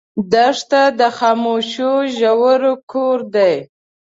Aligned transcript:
دښته 0.31 0.81
د 0.99 1.01
خاموشو 1.17 1.91
ژورو 2.17 2.73
کور 2.91 3.19
دی. 3.35 3.55